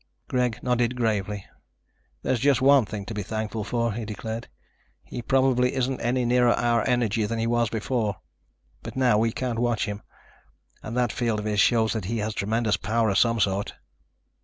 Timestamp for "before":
7.69-8.15